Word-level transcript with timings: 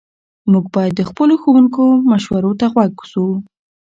موږ 0.51 0.65
باید 0.75 0.93
د 0.95 1.01
خپلو 1.09 1.33
ښوونکو 1.41 1.83
مشورو 2.11 2.51
ته 2.59 2.65
غوږ 2.73 2.95
سو. 3.11 3.25